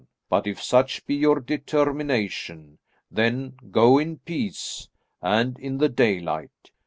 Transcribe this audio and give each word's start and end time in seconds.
But 0.31 0.47
if 0.47 0.59
such 0.63 1.05
be 1.05 1.13
your 1.13 1.39
determination, 1.39 2.79
then 3.11 3.53
go 3.69 3.99
in 3.99 4.17
peace, 4.17 4.89
and 5.21 5.59
in 5.59 5.77
the 5.77 5.89
daylight. 5.89 6.71